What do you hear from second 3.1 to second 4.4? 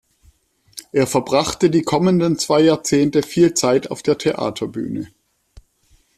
viel Zeit auf der